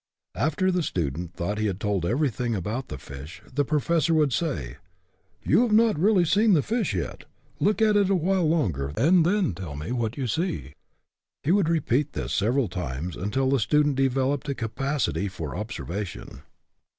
[0.33, 4.77] After the student thought he had told everything about the fish, the professor would say,"
[5.45, 7.25] You have not really seen the fish yet.
[7.59, 10.73] Look at it a while longer, and then tell me what you see."
[11.43, 16.41] He would repeat this several times, until the student developed a capacity for observation.